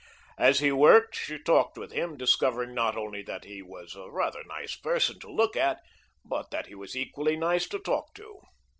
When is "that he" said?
3.21-3.61, 6.49-6.73